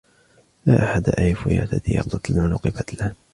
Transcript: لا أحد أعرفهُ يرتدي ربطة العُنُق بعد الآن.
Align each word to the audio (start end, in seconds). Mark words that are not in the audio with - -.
لا 0.65 0.83
أحد 0.83 1.09
أعرفهُ 1.09 1.51
يرتدي 1.51 1.97
ربطة 1.99 2.21
العُنُق 2.31 2.63
بعد 2.67 2.89
الآن. 2.93 3.13